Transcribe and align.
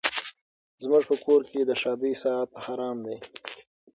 زموږ 0.83 1.03
په 1.09 1.15
کور 1.25 1.41
کي 1.49 1.59
د 1.65 1.71
ښادۍ 1.81 2.13
ساعت 2.23 2.49
حرام 2.65 2.97
دی 3.05 3.17